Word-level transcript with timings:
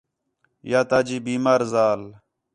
یا 0.71 0.81
تاجی 0.89 1.17
بیمار 1.25 1.61
ذال 1.71 2.01